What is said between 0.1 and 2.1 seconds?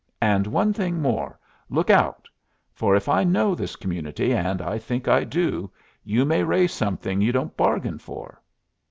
And one thing more: Look